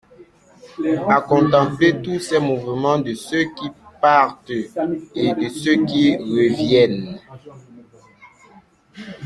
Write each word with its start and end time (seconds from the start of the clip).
À 1.09 1.21
contempler 1.21 2.01
tous 2.01 2.17
ces 2.17 2.39
mouvements 2.39 2.97
de 2.97 3.13
ceux 3.13 3.53
qui 3.53 3.67
partent 4.01 4.49
et 4.49 5.35
de 5.35 5.47
ceux 5.47 5.85
qui 5.85 6.17
reviennent. 6.17 7.19